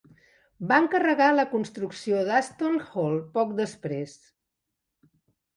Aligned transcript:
Va 0.71 0.79
encarregar 0.83 1.27
la 1.39 1.45
construcció 1.51 2.23
d'Aston 2.29 2.81
Hall 2.87 3.21
poc 3.39 3.55
després. 3.63 4.17